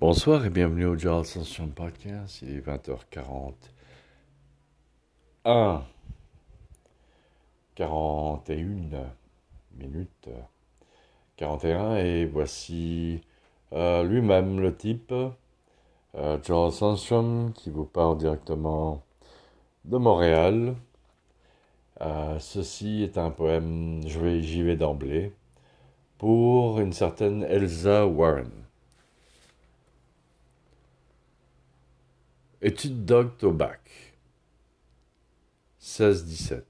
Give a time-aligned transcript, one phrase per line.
[0.00, 2.40] Bonsoir et bienvenue au Joel Ascension Podcast.
[2.40, 3.52] Il est 20h40.
[5.44, 5.82] 1.
[7.74, 9.12] 41
[9.76, 10.30] minutes.
[11.36, 13.20] 41 et voici
[13.74, 15.12] euh, lui-même le type,
[16.14, 19.02] euh, Joel Sandstrom, qui vous parle directement
[19.84, 20.76] de Montréal.
[22.00, 25.34] Euh, ceci est un poème, je vais, j'y vais d'emblée,
[26.16, 28.69] pour une certaine Elsa Warren.
[32.62, 33.80] Étude docte au bac?
[35.80, 36.62] 16-17.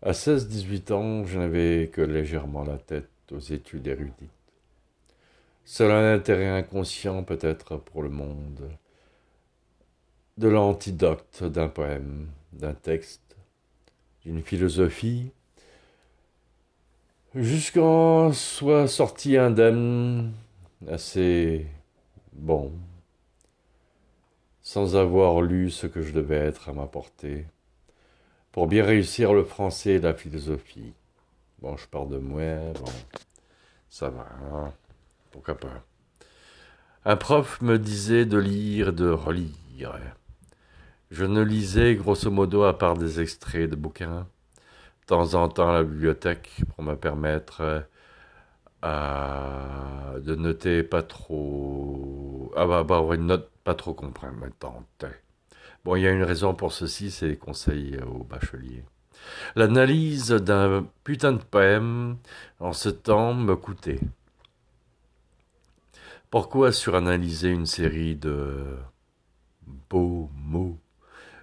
[0.00, 4.30] À 16-18 ans, je n'avais que légèrement la tête aux études érudites.
[5.64, 8.70] Seul un intérêt inconscient peut-être pour le monde,
[10.38, 13.36] de l'antidote d'un poème, d'un texte,
[14.24, 15.30] d'une philosophie,
[17.34, 20.32] jusqu'en soit sorti indemne,
[20.88, 21.66] assez
[22.32, 22.72] bon,
[24.62, 27.46] sans avoir lu ce que je devais être à ma portée,
[28.52, 30.92] pour bien réussir le français et la philosophie.
[31.60, 32.92] Bon, je parle de moi, bon,
[33.88, 34.72] ça va, hein,
[35.30, 35.84] pourquoi pas.
[37.04, 39.98] Un prof me disait de lire et de relire.
[41.10, 44.26] Je ne lisais grosso modo à part des extraits de bouquins,
[45.00, 47.84] de temps en temps à la bibliothèque pour me permettre
[48.84, 51.81] euh, de noter pas trop,
[52.56, 55.04] ah bah, bah une note pas trop compromettante.
[55.84, 58.84] Bon, il y a une raison pour ceci, c'est les conseils aux bacheliers.
[59.56, 62.16] L'analyse d'un putain de poème
[62.60, 64.00] en ce temps me coûtait.
[66.30, 68.76] Pourquoi suranalyser une série de
[69.90, 70.78] beaux mots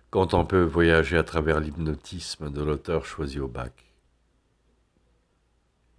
[0.10, 3.89] quand on peut voyager à travers l'hypnotisme de l'auteur choisi au bac?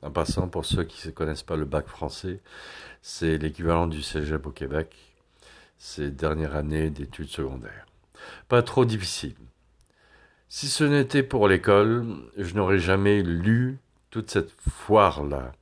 [0.02, 2.40] En passant, pour ceux qui ne connaissent pas le bac français,
[3.02, 4.96] c'est l'équivalent du cégep au Québec,
[5.78, 7.86] c'est dernière année d'études secondaires.
[8.48, 9.36] Pas trop difficile.
[10.48, 13.78] Si ce n'était pour l'école, je n'aurais jamais lu
[14.10, 15.52] toute cette foire-là.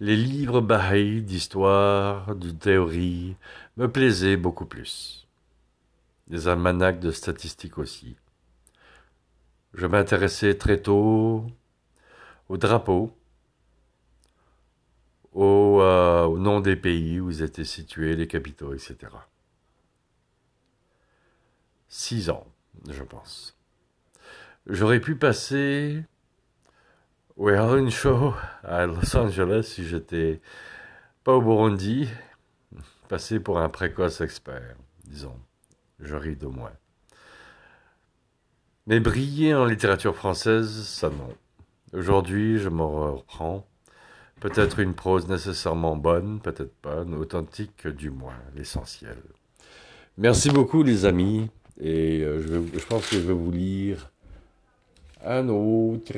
[0.00, 3.36] Les livres bahaïs d'histoire, de théorie,
[3.76, 5.28] me plaisaient beaucoup plus.
[6.28, 8.16] Les almanachs de statistiques aussi.
[9.74, 11.46] Je m'intéressais très tôt
[12.48, 13.16] aux drapeaux,
[15.32, 18.96] au, euh, au nom des pays où ils étaient situés, les capitaux, etc.
[21.88, 22.46] Six ans,
[22.88, 23.58] je pense.
[24.66, 26.04] J'aurais pu passer
[27.36, 30.40] au une Show à Los Angeles si j'étais
[31.24, 32.08] pas au Burundi,
[33.08, 35.38] passer pour un précoce expert, disons.
[35.98, 36.72] Je ris de moi.
[38.86, 41.36] Mais briller en littérature française, ça non.
[41.92, 43.66] Aujourd'hui, je m'en reprends.
[44.42, 49.16] Peut-être une prose nécessairement bonne, peut-être pas, authentique du moins, l'essentiel.
[50.18, 51.48] Merci beaucoup les amis,
[51.80, 54.10] et euh, je pense que je vais vous lire
[55.24, 56.12] un autre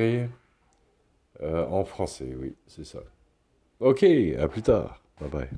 [1.43, 3.01] euh, en français, oui, c'est ça.
[3.81, 5.03] Ok, à plus tard.
[5.21, 5.49] Bye bye.